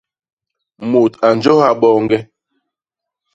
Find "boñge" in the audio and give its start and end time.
1.81-2.19